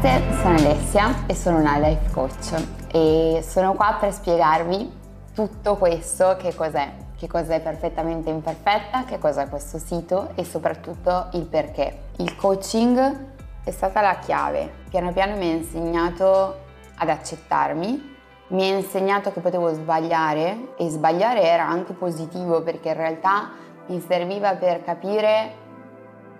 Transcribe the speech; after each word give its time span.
ragazze, 0.00 0.40
sono 0.40 0.56
Alessia 0.56 1.26
e 1.26 1.34
sono 1.34 1.58
una 1.58 1.78
life 1.78 2.10
coach 2.10 2.66
e 2.90 3.44
sono 3.46 3.74
qua 3.74 3.98
per 4.00 4.12
spiegarvi 4.12 4.98
tutto 5.34 5.76
questo, 5.76 6.36
che 6.38 6.54
cos'è, 6.54 6.90
che 7.16 7.26
cos'è 7.26 7.60
perfettamente 7.60 8.30
imperfetta, 8.30 9.04
che 9.04 9.18
cos'è 9.18 9.48
questo 9.48 9.78
sito 9.78 10.30
e 10.36 10.44
soprattutto 10.44 11.28
il 11.32 11.44
perché. 11.44 12.04
Il 12.16 12.34
coaching 12.36 13.26
è 13.62 13.70
stata 13.70 14.00
la 14.00 14.18
chiave, 14.18 14.70
piano 14.88 15.12
piano 15.12 15.36
mi 15.36 15.50
ha 15.50 15.54
insegnato 15.54 16.56
ad 16.96 17.08
accettarmi, 17.08 18.16
mi 18.48 18.70
ha 18.70 18.76
insegnato 18.76 19.32
che 19.32 19.40
potevo 19.40 19.72
sbagliare 19.72 20.74
e 20.78 20.88
sbagliare 20.88 21.42
era 21.42 21.66
anche 21.66 21.92
positivo 21.92 22.62
perché 22.62 22.88
in 22.88 22.96
realtà 22.96 23.50
mi 23.86 24.02
serviva 24.06 24.54
per 24.54 24.82
capire 24.82 25.54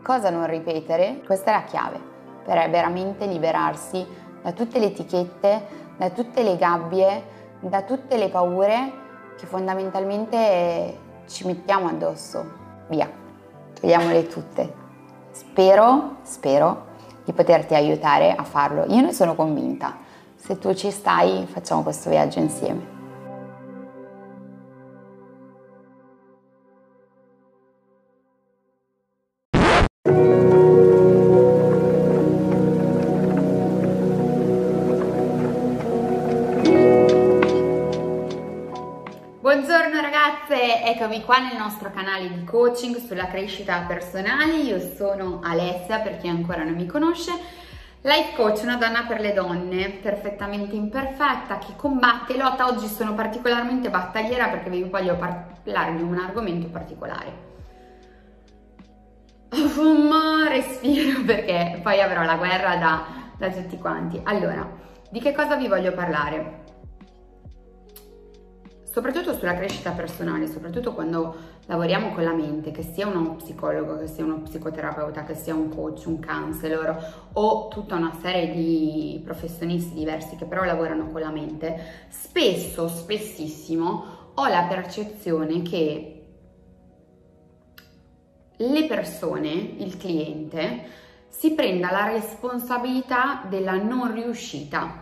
cosa 0.03 0.31
non 0.31 0.47
ripetere, 0.47 1.21
questa 1.25 1.51
è 1.51 1.55
la 1.55 1.65
chiave 1.65 2.10
per 2.45 2.69
veramente 2.71 3.27
liberarsi 3.27 4.07
da 4.43 4.53
tutte 4.53 4.79
le 4.79 4.87
etichette, 4.87 5.67
da 5.97 6.11
tutte 6.11 6.43
le 6.43 6.57
gabbie, 6.57 7.23
da 7.61 7.83
tutte 7.83 8.17
le 8.17 8.29
paure 8.29 8.93
che 9.37 9.47
fondamentalmente 9.47 10.99
ci 11.27 11.47
mettiamo 11.47 11.89
addosso. 11.89 12.45
Via, 12.89 13.09
togliamole 13.79 14.27
tutte. 14.27 14.73
Spero, 15.31 16.17
spero 16.23 16.89
di 17.25 17.33
poterti 17.33 17.75
aiutare 17.75 18.35
a 18.35 18.45
farlo. 18.45 18.85
Io 18.89 19.01
ne 19.01 19.13
sono 19.13 19.35
convinta. 19.35 19.97
Se 20.35 20.59
tu 20.59 20.75
ci 20.75 20.91
stai, 20.91 21.47
facciamo 21.47 21.83
questo 21.83 22.11
viaggio 22.11 22.39
insieme. 22.39 22.90
Eccomi 41.11 41.25
qua 41.25 41.39
nel 41.39 41.57
nostro 41.59 41.91
canale 41.91 42.29
di 42.29 42.45
coaching 42.45 42.97
sulla 42.99 43.27
crescita 43.27 43.81
personale. 43.81 44.59
Io 44.59 44.79
sono 44.79 45.41
Alessia, 45.43 45.99
per 45.99 46.19
chi 46.19 46.29
ancora 46.29 46.63
non 46.63 46.75
mi 46.75 46.87
conosce, 46.87 47.33
life 48.03 48.37
coach, 48.37 48.61
una 48.63 48.77
donna 48.77 49.03
per 49.09 49.21
le 49.21 49.33
donne, 49.33 49.91
perfettamente 49.91 50.77
imperfetta, 50.77 51.59
che 51.59 51.75
combatte 51.75 52.37
lotta. 52.37 52.69
Oggi 52.69 52.87
sono 52.87 53.15
particolarmente 53.15 53.91
battagliera 53.91 54.51
perché 54.51 54.71
vi 54.71 54.85
voglio 54.85 55.17
parlare 55.17 55.97
di 55.97 56.03
un 56.03 56.17
argomento 56.17 56.69
particolare. 56.69 57.49
Fumma, 59.49 60.47
respiro 60.49 61.23
perché 61.27 61.81
poi 61.83 62.01
avrò 62.01 62.23
la 62.23 62.37
guerra 62.37 62.77
da, 62.77 63.05
da 63.37 63.51
tutti 63.51 63.77
quanti. 63.79 64.21
Allora, 64.23 64.65
di 65.11 65.19
che 65.19 65.33
cosa 65.33 65.57
vi 65.57 65.67
voglio 65.67 65.93
parlare? 65.93 66.70
Soprattutto 68.91 69.35
sulla 69.35 69.55
crescita 69.55 69.93
personale, 69.93 70.49
soprattutto 70.49 70.93
quando 70.93 71.35
lavoriamo 71.67 72.13
con 72.13 72.25
la 72.25 72.33
mente, 72.33 72.73
che 72.73 72.83
sia 72.83 73.07
uno 73.07 73.37
psicologo, 73.37 73.99
che 73.99 74.09
sia 74.09 74.25
uno 74.25 74.41
psicoterapeuta, 74.41 75.23
che 75.25 75.35
sia 75.35 75.55
un 75.55 75.69
coach, 75.69 76.03
un 76.07 76.21
counselor 76.21 77.29
o 77.35 77.69
tutta 77.69 77.95
una 77.95 78.13
serie 78.21 78.53
di 78.53 79.21
professionisti 79.25 79.95
diversi 79.95 80.37
che 80.37 80.45
però 80.45 80.65
lavorano 80.65 81.07
con 81.11 81.21
la 81.21 81.31
mente, 81.31 82.07
spesso, 82.09 82.89
spessissimo 82.89 84.19
ho 84.35 84.49
la 84.49 84.67
percezione 84.69 85.63
che 85.63 86.15
le 88.57 88.85
persone, 88.87 89.49
il 89.79 89.97
cliente, 89.97 90.99
si 91.29 91.53
prenda 91.53 91.91
la 91.93 92.09
responsabilità 92.09 93.45
della 93.49 93.77
non 93.77 94.13
riuscita 94.13 95.00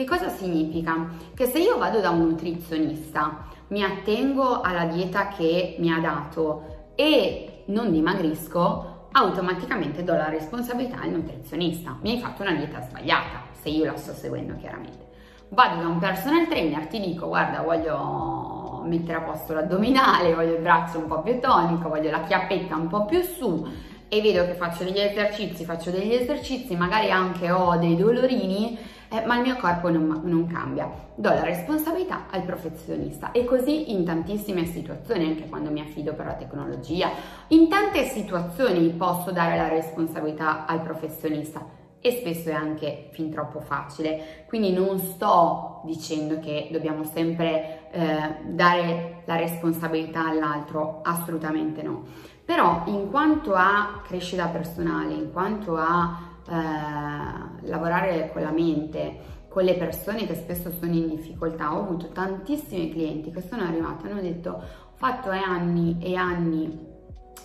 che 0.00 0.06
cosa 0.06 0.30
significa? 0.30 1.08
Che 1.34 1.46
se 1.46 1.58
io 1.58 1.76
vado 1.76 2.00
da 2.00 2.08
un 2.08 2.28
nutrizionista, 2.28 3.44
mi 3.68 3.82
attengo 3.82 4.62
alla 4.62 4.86
dieta 4.86 5.28
che 5.28 5.76
mi 5.78 5.92
ha 5.92 5.98
dato 5.98 6.92
e 6.94 7.64
non 7.66 7.92
dimagrisco, 7.92 9.08
automaticamente 9.12 10.02
do 10.02 10.14
la 10.14 10.30
responsabilità 10.30 11.00
al 11.02 11.10
nutrizionista. 11.10 11.98
Mi 12.00 12.12
hai 12.12 12.18
fatto 12.18 12.40
una 12.42 12.54
dieta 12.54 12.80
sbagliata, 12.80 13.42
se 13.52 13.68
io 13.68 13.84
la 13.84 13.96
sto 13.96 14.12
seguendo 14.12 14.56
chiaramente. 14.56 15.08
Vado 15.50 15.82
da 15.82 15.88
un 15.88 15.98
personal 15.98 16.48
trainer, 16.48 16.86
ti 16.86 16.98
dico 16.98 17.26
guarda 17.26 17.60
voglio 17.60 18.82
mettere 18.86 19.18
a 19.18 19.22
posto 19.22 19.52
l'addominale, 19.52 20.34
voglio 20.34 20.54
il 20.54 20.62
braccio 20.62 20.98
un 20.98 21.08
po' 21.08 21.20
più 21.20 21.38
tonico, 21.40 21.90
voglio 21.90 22.10
la 22.10 22.22
chiappetta 22.22 22.74
un 22.74 22.88
po' 22.88 23.04
più 23.04 23.20
su 23.20 23.68
e 24.08 24.22
vedo 24.22 24.46
che 24.46 24.54
faccio 24.54 24.84
degli 24.84 24.98
esercizi, 24.98 25.64
faccio 25.64 25.90
degli 25.90 26.14
esercizi, 26.14 26.74
magari 26.74 27.10
anche 27.10 27.50
ho 27.50 27.76
dei 27.76 27.96
dolorini 27.96 28.78
eh, 29.12 29.26
ma 29.26 29.36
il 29.36 29.42
mio 29.42 29.56
corpo 29.56 29.90
non, 29.90 30.20
non 30.24 30.46
cambia. 30.46 30.88
Do 31.16 31.28
la 31.30 31.42
responsabilità 31.42 32.26
al 32.30 32.42
professionista 32.42 33.32
e 33.32 33.44
così 33.44 33.90
in 33.90 34.04
tantissime 34.04 34.64
situazioni, 34.64 35.26
anche 35.26 35.48
quando 35.48 35.70
mi 35.70 35.80
affido 35.80 36.14
per 36.14 36.26
la 36.26 36.34
tecnologia, 36.34 37.10
in 37.48 37.68
tante 37.68 38.04
situazioni 38.04 38.88
posso 38.90 39.32
dare 39.32 39.56
la 39.56 39.68
responsabilità 39.68 40.64
al 40.64 40.80
professionista 40.80 41.78
e 42.00 42.12
spesso 42.12 42.48
è 42.48 42.52
anche 42.52 43.10
fin 43.12 43.30
troppo 43.30 43.60
facile. 43.60 44.44
Quindi 44.46 44.72
non 44.72 44.98
sto 44.98 45.82
dicendo 45.84 46.38
che 46.38 46.68
dobbiamo 46.70 47.04
sempre 47.04 47.90
eh, 47.90 48.36
dare 48.46 49.22
la 49.26 49.36
responsabilità 49.36 50.28
all'altro, 50.28 51.00
assolutamente 51.02 51.82
no. 51.82 52.04
Però 52.44 52.82
in 52.86 53.10
quanto 53.10 53.54
a 53.54 54.00
crescita 54.04 54.46
personale, 54.46 55.14
in 55.14 55.30
quanto 55.32 55.76
a 55.76 56.29
eh, 56.50 57.68
lavorare 57.68 58.30
con 58.32 58.42
la 58.42 58.50
mente, 58.50 59.38
con 59.48 59.62
le 59.62 59.74
persone 59.74 60.26
che 60.26 60.34
spesso 60.34 60.70
sono 60.70 60.92
in 60.92 61.08
difficoltà. 61.08 61.74
Ho 61.76 61.82
avuto 61.82 62.08
tantissimi 62.08 62.90
clienti 62.90 63.30
che 63.30 63.40
sono 63.40 63.62
arrivati 63.62 64.06
e 64.06 64.10
hanno 64.10 64.20
detto 64.20 64.50
ho 64.50 64.62
fatto 64.94 65.30
anni 65.30 65.96
e 66.00 66.16
anni 66.16 66.86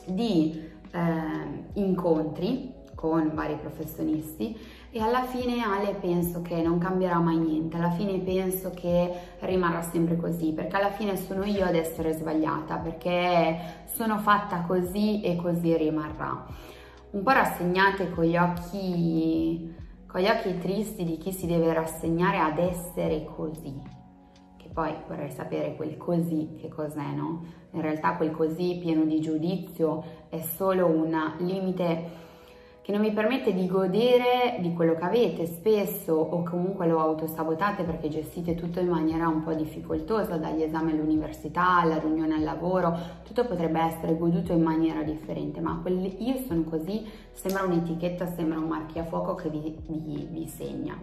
di 0.07 0.59
eh, 0.91 1.63
incontri 1.73 2.73
con 2.95 3.31
vari 3.33 3.55
professionisti 3.55 4.57
e 4.89 4.99
alla 4.99 5.23
fine 5.23 5.61
Ale 5.61 5.93
penso 5.95 6.41
che 6.41 6.61
non 6.61 6.79
cambierà 6.79 7.19
mai 7.19 7.37
niente, 7.37 7.75
alla 7.77 7.91
fine 7.91 8.17
penso 8.19 8.71
che 8.73 9.11
rimarrà 9.39 9.81
sempre 9.81 10.15
così, 10.15 10.53
perché 10.53 10.77
alla 10.77 10.91
fine 10.91 11.17
sono 11.17 11.43
io 11.43 11.65
ad 11.65 11.75
essere 11.75 12.13
sbagliata, 12.13 12.77
perché 12.77 13.83
sono 13.85 14.17
fatta 14.19 14.61
così 14.61 15.21
e 15.21 15.35
così 15.35 15.75
rimarrà 15.75 16.45
un 17.15 17.23
po' 17.23 17.31
rassegnate 17.31 18.11
con 18.11 18.25
gli 18.25 18.35
occhi, 18.35 19.73
con 20.05 20.19
gli 20.19 20.27
occhi 20.27 20.57
tristi 20.57 21.05
di 21.05 21.17
chi 21.17 21.31
si 21.31 21.47
deve 21.47 21.71
rassegnare 21.71 22.39
ad 22.39 22.57
essere 22.57 23.23
così. 23.23 23.73
Che 24.57 24.69
poi 24.73 24.93
vorrei 25.07 25.31
sapere 25.31 25.77
quel 25.77 25.95
così 25.95 26.57
che 26.59 26.67
cos'è, 26.67 27.13
no? 27.15 27.41
In 27.71 27.81
realtà 27.81 28.17
quel 28.17 28.31
così 28.31 28.79
pieno 28.81 29.05
di 29.05 29.21
giudizio 29.21 30.03
è 30.27 30.41
solo 30.41 30.87
un 30.87 31.35
limite 31.37 32.23
che 32.85 32.91
non 32.91 33.01
vi 33.01 33.09
permette 33.09 33.51
di 33.51 33.65
godere 33.65 34.57
di 34.59 34.71
quello 34.73 34.93
che 34.93 35.03
avete 35.03 35.47
spesso 35.47 36.13
o 36.13 36.43
comunque 36.43 36.85
lo 36.85 36.99
autosabotate 36.99 37.81
perché 37.81 38.09
gestite 38.09 38.53
tutto 38.53 38.79
in 38.79 38.89
maniera 38.89 39.27
un 39.27 39.41
po' 39.41 39.55
difficoltosa, 39.55 40.37
dagli 40.37 40.61
esami 40.61 40.91
all'università, 40.91 41.79
alla 41.79 41.97
riunione 41.97 42.35
al 42.35 42.43
lavoro, 42.43 42.95
tutto 43.23 43.43
potrebbe 43.47 43.79
essere 43.79 44.15
goduto 44.15 44.53
in 44.53 44.61
maniera 44.61 45.01
differente, 45.01 45.61
ma 45.61 45.79
quelli, 45.81 46.27
io 46.29 46.37
sono 46.45 46.61
così 46.61 47.09
sembra 47.31 47.63
un'etichetta, 47.63 48.27
sembra 48.27 48.59
un 48.59 48.67
marchiafuoco 48.67 49.33
che 49.33 49.49
vi, 49.49 49.75
vi, 49.87 50.27
vi 50.29 50.47
segna. 50.47 50.95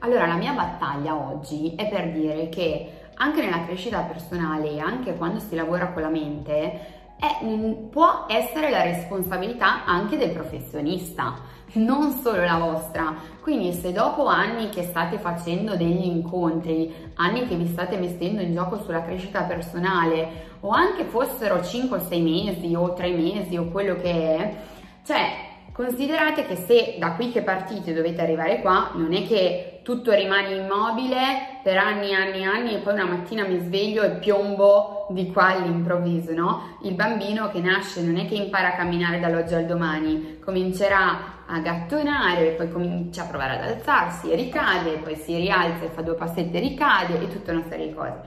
Allora 0.00 0.26
la 0.26 0.34
mia 0.34 0.54
battaglia 0.54 1.14
oggi 1.14 1.76
è 1.76 1.88
per 1.88 2.10
dire 2.10 2.48
che 2.48 2.90
anche 3.14 3.40
nella 3.42 3.64
crescita 3.64 4.00
personale, 4.00 4.80
anche 4.80 5.14
quando 5.14 5.38
si 5.38 5.54
lavora 5.54 5.92
con 5.92 6.02
la 6.02 6.08
mente, 6.08 7.01
è, 7.22 7.44
può 7.88 8.26
essere 8.28 8.68
la 8.68 8.82
responsabilità 8.82 9.84
anche 9.84 10.16
del 10.16 10.32
professionista, 10.32 11.38
non 11.74 12.10
solo 12.10 12.44
la 12.44 12.58
vostra. 12.58 13.14
Quindi 13.40 13.72
se 13.72 13.92
dopo 13.92 14.26
anni 14.26 14.70
che 14.70 14.82
state 14.82 15.18
facendo 15.18 15.76
degli 15.76 16.04
incontri, 16.04 16.92
anni 17.14 17.46
che 17.46 17.54
vi 17.54 17.68
state 17.68 17.96
mettendo 17.96 18.42
in 18.42 18.52
gioco 18.52 18.82
sulla 18.82 19.02
crescita 19.02 19.42
personale, 19.42 20.50
o 20.60 20.70
anche 20.70 21.04
fossero 21.04 21.62
5 21.62 21.96
o 21.96 22.00
6 22.00 22.20
mesi 22.20 22.74
o 22.74 22.92
3 22.92 23.10
mesi 23.12 23.56
o 23.56 23.68
quello 23.68 23.94
che 23.94 24.36
è, 24.36 24.56
cioè 25.04 25.50
considerate 25.72 26.46
che 26.46 26.56
se 26.56 26.96
da 26.98 27.12
qui 27.12 27.32
che 27.32 27.42
partite 27.42 27.92
dovete 27.92 28.20
arrivare 28.20 28.60
qua, 28.60 28.90
non 28.94 29.12
è 29.12 29.26
che 29.26 29.80
tutto 29.82 30.12
rimane 30.12 30.54
immobile 30.54 31.60
per 31.62 31.76
anni 31.76 32.10
e 32.10 32.14
anni 32.14 32.40
e 32.40 32.44
anni 32.44 32.74
e 32.74 32.78
poi 32.78 32.92
una 32.92 33.06
mattina 33.06 33.44
mi 33.44 33.58
sveglio 33.58 34.02
e 34.02 34.10
piombo 34.12 35.06
di 35.10 35.32
qua 35.32 35.46
all'improvviso, 35.46 36.32
no? 36.32 36.76
Il 36.82 36.94
bambino 36.94 37.50
che 37.50 37.60
nasce 37.60 38.02
non 38.02 38.16
è 38.16 38.26
che 38.26 38.34
impara 38.34 38.68
a 38.68 38.76
camminare 38.76 39.18
dall'oggi 39.18 39.54
al 39.54 39.66
domani, 39.66 40.38
comincerà 40.40 41.44
a 41.46 41.58
gattonare, 41.58 42.50
poi 42.50 42.70
comincia 42.70 43.22
a 43.22 43.26
provare 43.26 43.58
ad 43.58 43.70
alzarsi, 43.70 44.34
ricade, 44.34 44.98
poi 44.98 45.16
si 45.16 45.36
rialza 45.36 45.84
e 45.84 45.88
fa 45.88 46.02
due 46.02 46.14
passetti 46.14 46.56
e 46.56 46.60
ricade 46.60 47.20
e 47.20 47.28
tutta 47.28 47.52
una 47.52 47.64
serie 47.68 47.88
di 47.88 47.94
cose. 47.94 48.20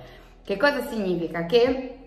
Che 0.43 0.57
cosa 0.57 0.85
significa? 0.87 1.45
Che 1.45 1.97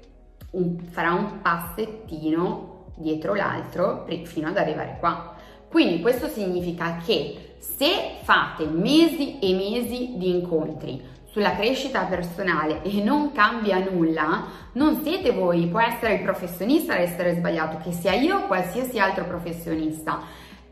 un, 0.50 0.78
farà 0.90 1.12
un 1.12 1.40
passettino 1.40 2.76
dietro 2.98 3.34
l'altro 3.34 4.06
fino 4.24 4.48
ad 4.48 4.56
arrivare 4.56 4.96
qua 4.98 5.34
Quindi 5.68 6.00
questo 6.00 6.28
significa 6.28 7.00
che 7.04 7.56
se 7.58 8.18
fate 8.22 8.64
mesi 8.66 9.38
e 9.38 9.54
mesi 9.54 10.14
di 10.16 10.30
incontri 10.30 11.16
sulla 11.30 11.54
crescita 11.54 12.04
personale 12.04 12.82
e 12.82 13.02
non 13.02 13.32
cambia 13.32 13.78
nulla, 13.78 14.46
non 14.72 15.02
siete 15.02 15.30
voi, 15.30 15.66
può 15.66 15.80
essere 15.80 16.14
il 16.14 16.22
professionista 16.22 16.94
ad 16.94 17.00
essere 17.00 17.34
sbagliato, 17.34 17.78
che 17.82 17.92
sia 17.92 18.14
io 18.14 18.38
o 18.38 18.46
qualsiasi 18.46 18.98
altro 18.98 19.24
professionista. 19.24 20.20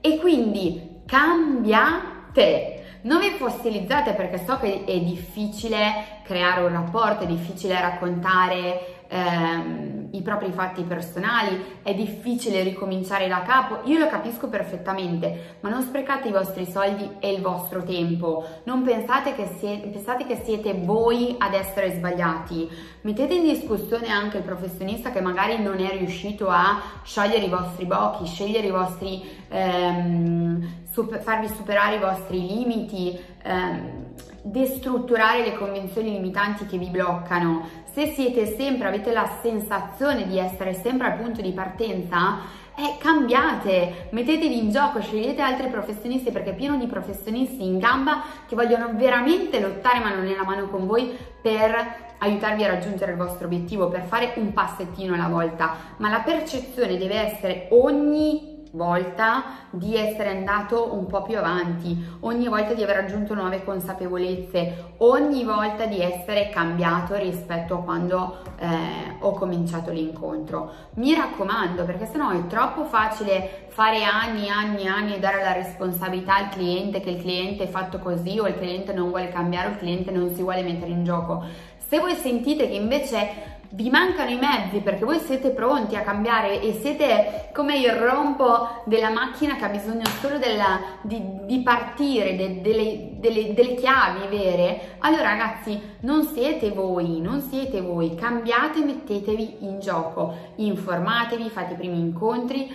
E 0.01 0.19
quindi 0.19 1.03
cambiate. 1.07 2.76
Non 3.07 3.21
vi 3.21 3.31
fossilizzate 3.31 4.15
perché 4.15 4.45
so 4.45 4.59
che 4.59 4.83
è 4.85 4.99
difficile 4.99 6.21
creare 6.25 6.63
un 6.63 6.73
rapporto, 6.73 7.23
è 7.23 7.27
difficile 7.29 7.81
raccontare 7.81 9.05
ehm, 9.07 10.09
i 10.11 10.23
propri 10.23 10.51
fatti 10.51 10.83
personali, 10.83 11.79
è 11.83 11.95
difficile 11.95 12.65
ricominciare 12.65 13.29
da 13.29 13.43
capo, 13.43 13.89
io 13.89 14.01
lo 14.01 14.09
capisco 14.09 14.49
perfettamente, 14.49 15.59
ma 15.61 15.69
non 15.69 15.83
sprecate 15.83 16.27
i 16.29 16.33
vostri 16.33 16.67
soldi 16.67 17.09
e 17.21 17.31
il 17.31 17.41
vostro 17.41 17.85
tempo, 17.85 18.45
non 18.65 18.83
pensate 18.83 19.37
che, 19.37 19.51
siete, 19.59 19.87
pensate 19.87 20.27
che 20.27 20.41
siete 20.45 20.75
voi 20.75 21.37
ad 21.39 21.55
essere 21.55 21.93
sbagliati, 21.93 22.69
mettete 23.03 23.35
in 23.35 23.45
discussione 23.45 24.09
anche 24.09 24.39
il 24.39 24.43
professionista 24.43 25.13
che 25.13 25.21
magari 25.21 25.63
non 25.63 25.79
è 25.79 25.97
riuscito 25.97 26.49
a 26.49 26.83
sciogliere 27.05 27.45
i 27.45 27.51
vostri 27.51 27.85
blocchi, 27.85 28.27
scegliere 28.27 28.67
i 28.67 28.73
vostri, 28.73 29.23
ehm, 29.49 30.86
super, 30.97 31.21
farvi 31.21 31.49
superare 31.49 31.97
i 31.97 31.99
vostri 31.99 32.41
limiti, 32.41 33.21
ehm, 33.43 34.15
destrutturare 34.41 35.45
le 35.45 35.55
convenzioni 35.55 36.13
limitanti 36.13 36.65
che 36.65 36.79
vi 36.79 36.87
bloccano, 36.87 37.69
se 37.93 38.15
siete 38.15 38.47
sempre, 38.57 38.89
avete 38.89 39.13
la 39.13 39.39
sensazione 39.43 40.27
di 40.27 40.39
essere 40.39 40.73
sempre 40.73 41.09
al 41.09 41.19
punto 41.19 41.43
di 41.43 41.53
partenza, 41.53 42.39
eh, 42.77 42.97
cambiate, 42.99 44.09
mettetevi 44.11 44.59
in 44.59 44.71
gioco, 44.71 45.03
scegliete 45.03 45.43
altri 45.43 45.69
professionisti 45.69 46.31
perché 46.31 46.51
è 46.51 46.55
pieno 46.55 46.79
di 46.79 46.87
professionisti 46.87 47.63
in 47.63 47.79
gamba 47.79 48.23
che 48.47 48.55
vogliono 48.55 48.91
veramente 48.95 49.61
lottare 49.61 49.99
mano 49.99 50.23
nella 50.23 50.45
mano 50.45 50.69
con 50.69 50.87
voi 50.87 51.15
per 51.43 52.15
aiutarvi 52.19 52.65
a 52.65 52.69
raggiungere 52.69 53.13
il 53.13 53.19
vostro 53.19 53.47
obiettivo, 53.47 53.89
per 53.89 54.05
fare 54.05 54.33
un 54.37 54.55
passettino 54.55 55.13
alla 55.13 55.29
volta, 55.29 55.77
ma 55.99 56.09
la 56.09 56.21
percezione 56.21 56.97
deve 56.97 57.17
essere 57.17 57.69
ogni 57.71 58.56
volta 58.73 59.45
di 59.71 59.97
essere 59.97 60.31
andato 60.31 60.95
un 60.95 61.07
po' 61.07 61.23
più 61.23 61.39
avanti, 61.39 61.97
ogni 62.21 62.49
volta 62.49 62.75
di 62.75 62.83
aver 62.83 62.97
raggiunto 62.97 63.35
nuove 63.35 63.65
consapevolezze, 63.65 64.95
ogni 64.99 65.45
volta 65.45 65.87
di 65.87 66.01
essere 66.01 66.51
cambiato 66.51 67.15
rispetto 67.17 67.75
a 67.75 67.83
quando 67.83 68.39
eh, 68.59 69.17
ho 69.21 69.33
cominciato 69.33 69.91
l'incontro. 69.91 70.73
Mi 70.95 71.15
raccomando, 71.15 71.85
perché 71.85 72.07
sennò 72.07 72.31
è 72.31 72.47
troppo 72.47 72.85
facile 72.85 73.67
fare 73.69 74.03
anni, 74.05 74.49
anni, 74.49 74.87
anni 74.87 75.15
e 75.15 75.19
dare 75.19 75.43
la 75.43 75.53
responsabilità 75.53 76.37
al 76.37 76.49
cliente 76.49 77.01
che 77.01 77.11
il 77.11 77.21
cliente 77.21 77.65
è 77.65 77.69
fatto 77.69 77.99
così 77.99 78.39
o 78.39 78.47
il 78.47 78.57
cliente 78.57 78.93
non 78.93 79.11
vuole 79.11 79.29
cambiare 79.29 79.69
o 79.69 79.71
il 79.73 79.79
cliente 79.79 80.11
non 80.11 80.35
si 80.35 80.43
vuole 80.43 80.63
mettere 80.63 80.91
in 80.91 81.05
gioco. 81.05 81.45
Se 81.89 82.01
voi 82.01 82.15
sentite 82.15 82.67
che 82.69 82.75
invece 82.75 83.56
vi 83.71 83.91
mancano 83.91 84.31
i 84.31 84.39
mezzi 84.39 84.79
perché 84.79 85.05
voi 85.05 85.19
siete 85.19 85.51
pronti 85.51 85.97
a 85.97 86.03
cambiare 86.03 86.61
e 86.61 86.79
siete 86.81 87.51
come 87.53 87.79
il 87.79 87.91
rompo 87.91 88.83
della 88.85 89.11
macchina 89.11 89.57
che 89.57 89.65
ha 89.65 89.69
bisogno 89.69 90.05
solo 90.21 90.39
della, 90.39 90.81
di, 91.03 91.21
di, 91.45 91.61
partire, 91.61 92.37
de, 92.37 92.61
delle, 92.61 93.11
delle, 93.15 93.55
delle 93.55 93.75
chiavi 93.75 94.27
vere, 94.29 94.97
allora 94.99 95.23
ragazzi 95.23 95.81
non 96.01 96.25
siete 96.27 96.71
voi, 96.71 97.21
non 97.21 97.41
siete 97.41 97.81
voi, 97.81 98.15
cambiate, 98.15 98.85
mettetevi 98.85 99.57
in 99.61 99.81
gioco, 99.81 100.35
informatevi, 100.57 101.49
fate 101.51 101.75
i 101.75 101.77
primi 101.77 101.99
incontri, 101.99 102.75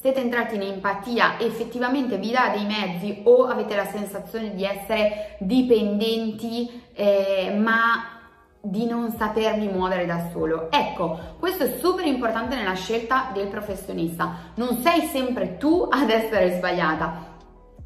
siete 0.00 0.20
entrati 0.20 0.54
in 0.54 0.62
empatia, 0.62 1.40
effettivamente 1.40 2.18
vi 2.18 2.30
dà 2.30 2.52
dei 2.54 2.64
mezzi 2.64 3.20
o 3.24 3.46
avete 3.46 3.74
la 3.74 3.86
sensazione 3.86 4.54
di 4.54 4.64
essere 4.64 5.36
dipendenti, 5.40 6.82
eh, 6.94 7.52
ma 7.58 8.17
di 8.60 8.86
non 8.86 9.10
sapervi 9.12 9.68
muovere 9.68 10.06
da 10.06 10.28
solo. 10.32 10.68
Ecco, 10.70 11.18
questo 11.38 11.64
è 11.64 11.78
super 11.78 12.04
importante 12.06 12.56
nella 12.56 12.74
scelta 12.74 13.30
del 13.32 13.48
professionista. 13.48 14.52
Non 14.54 14.78
sei 14.82 15.06
sempre 15.06 15.56
tu 15.58 15.86
ad 15.90 16.10
essere 16.10 16.56
sbagliata. 16.56 17.36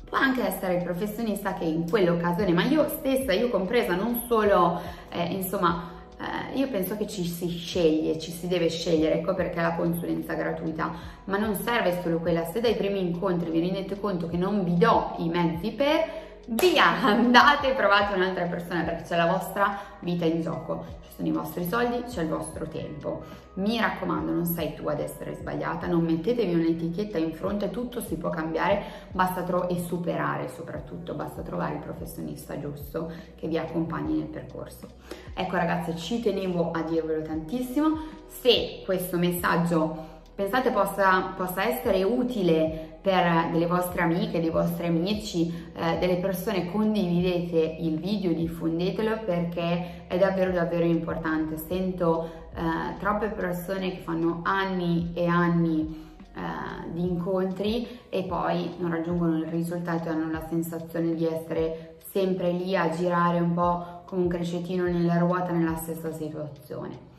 Può 0.08 0.18
anche 0.18 0.46
essere 0.46 0.76
il 0.76 0.82
professionista 0.82 1.54
che 1.54 1.64
in 1.64 1.88
quell'occasione, 1.88 2.52
ma 2.52 2.64
io 2.64 2.88
stessa, 2.88 3.32
io 3.32 3.48
compresa, 3.48 3.94
non 3.94 4.24
solo, 4.26 4.80
eh, 5.08 5.24
insomma, 5.24 5.90
eh, 6.18 6.56
io 6.58 6.68
penso 6.68 6.96
che 6.96 7.06
ci 7.06 7.24
si 7.24 7.48
sceglie, 7.48 8.18
ci 8.18 8.30
si 8.30 8.46
deve 8.46 8.68
scegliere, 8.68 9.16
ecco 9.16 9.34
perché 9.34 9.60
la 9.60 9.74
consulenza 9.74 10.34
gratuita, 10.34 10.92
ma 11.24 11.38
non 11.38 11.54
serve 11.54 12.00
solo 12.02 12.18
quella. 12.18 12.44
Se 12.44 12.60
dai 12.60 12.76
primi 12.76 13.00
incontri 13.00 13.50
vi 13.50 13.60
rendete 13.60 13.98
conto 13.98 14.28
che 14.28 14.36
non 14.36 14.64
vi 14.64 14.76
do 14.76 15.14
i 15.18 15.28
mezzi 15.28 15.72
per 15.72 16.21
via, 16.48 17.00
andate 17.02 17.70
e 17.70 17.74
provate 17.74 18.14
un'altra 18.14 18.46
persona 18.46 18.82
perché 18.82 19.04
c'è 19.04 19.16
la 19.16 19.26
vostra 19.26 19.78
vita 20.00 20.24
in 20.24 20.40
gioco, 20.40 20.84
ci 21.02 21.10
sono 21.14 21.28
i 21.28 21.30
vostri 21.30 21.64
soldi, 21.64 22.02
c'è 22.04 22.22
il 22.22 22.28
vostro 22.28 22.66
tempo. 22.66 23.40
Mi 23.54 23.78
raccomando, 23.78 24.32
non 24.32 24.46
sei 24.46 24.74
tu 24.74 24.88
ad 24.88 24.98
essere 24.98 25.34
sbagliata, 25.34 25.86
non 25.86 26.04
mettetevi 26.04 26.54
un'etichetta 26.54 27.18
in 27.18 27.32
fronte, 27.32 27.70
tutto 27.70 28.00
si 28.00 28.16
può 28.16 28.30
cambiare, 28.30 28.82
basta 29.12 29.42
trovare 29.42 29.74
e 29.74 29.80
superare 29.80 30.48
soprattutto, 30.48 31.14
basta 31.14 31.42
trovare 31.42 31.74
il 31.74 31.80
professionista 31.80 32.58
giusto 32.58 33.12
che 33.36 33.46
vi 33.46 33.58
accompagni 33.58 34.18
nel 34.18 34.28
percorso. 34.28 34.88
Ecco 35.34 35.56
ragazze, 35.56 35.96
ci 35.96 36.20
tenevo 36.20 36.70
a 36.70 36.82
dirvelo 36.82 37.22
tantissimo, 37.22 37.98
se 38.26 38.82
questo 38.84 39.18
messaggio 39.18 40.10
pensate 40.34 40.70
possa, 40.70 41.34
possa 41.36 41.64
essere 41.64 42.02
utile 42.02 42.91
per 43.02 43.50
delle 43.50 43.66
vostre 43.66 44.02
amiche, 44.02 44.40
dei 44.40 44.50
vostri 44.50 44.86
amici, 44.86 45.52
eh, 45.74 45.98
delle 45.98 46.18
persone, 46.18 46.70
condividete 46.70 47.76
il 47.80 47.98
video, 47.98 48.32
diffondetelo 48.32 49.24
perché 49.24 50.06
è 50.06 50.16
davvero 50.16 50.52
davvero 50.52 50.84
importante. 50.84 51.56
Sento 51.58 52.30
eh, 52.54 52.96
troppe 53.00 53.26
persone 53.28 53.90
che 53.90 53.98
fanno 53.98 54.42
anni 54.44 55.10
e 55.14 55.26
anni 55.26 56.10
eh, 56.34 56.90
di 56.92 57.02
incontri 57.02 57.88
e 58.08 58.22
poi 58.22 58.76
non 58.78 58.92
raggiungono 58.92 59.36
il 59.38 59.46
risultato 59.46 60.08
e 60.08 60.12
hanno 60.12 60.30
la 60.30 60.46
sensazione 60.48 61.14
di 61.14 61.26
essere 61.26 61.96
sempre 62.12 62.52
lì 62.52 62.76
a 62.76 62.88
girare 62.90 63.40
un 63.40 63.52
po' 63.52 64.02
come 64.04 64.22
un 64.22 64.28
crescetino 64.28 64.84
nella 64.84 65.18
ruota 65.18 65.50
nella 65.50 65.76
stessa 65.76 66.12
situazione. 66.12 67.10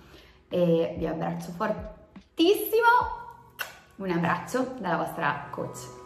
E 0.48 0.96
vi 0.98 1.08
abbraccio 1.08 1.52
fortissimo 1.52 3.23
un 4.04 4.12
abbraccio 4.12 4.76
dalla 4.80 4.98
vostra 4.98 5.48
coach. 5.50 6.03